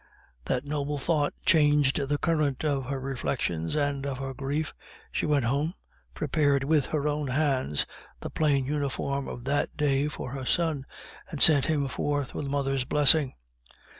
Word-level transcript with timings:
That 0.45 0.65
noble 0.65 0.97
thought 0.97 1.35
changed 1.45 1.97
the 2.07 2.17
current 2.17 2.65
of 2.65 2.85
her 2.85 2.99
reflections, 2.99 3.75
and 3.75 4.03
of 4.07 4.17
her 4.17 4.33
grief 4.33 4.73
she 5.11 5.27
went 5.27 5.45
home, 5.45 5.75
prepared 6.15 6.63
with 6.63 6.87
her 6.87 7.07
own 7.07 7.27
hands 7.27 7.85
the 8.19 8.31
plain 8.31 8.65
uniform 8.65 9.27
of 9.27 9.43
that 9.43 9.77
day 9.77 10.07
for 10.07 10.31
her 10.31 10.45
son, 10.47 10.87
and 11.29 11.39
sent 11.39 11.67
him 11.67 11.87
forth 11.87 12.33
with 12.33 12.47
a 12.47 12.49
mother's 12.49 12.83
blessing. 12.83 13.35